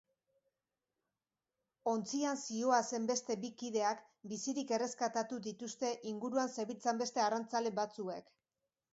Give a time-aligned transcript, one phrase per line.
[1.89, 8.33] Ontzian zihoazen beste bi kideak bizirik erreskatatu dituzte inguruan zebiltzan beste arrantzale batzuek.